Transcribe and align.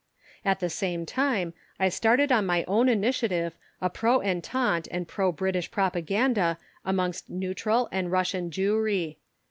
At 0.43 0.59
the 0.61 0.69
same 0.71 1.05
time 1.05 1.53
I 1.79 1.89
started 1.89 2.31
on 2.31 2.43
my 2.43 2.63
own 2.67 2.89
initiative 2.89 3.55
a 3.79 3.87
pro 3.87 4.19
Entente 4.23 4.87
and 4.89 5.07
pro 5.07 5.31
British 5.31 5.69
propaganda 5.69 6.57
amongst 6.83 7.29
neutral 7.29 7.87
and 7.91 8.11
Russian 8.11 8.49
Jewry. 8.49 9.17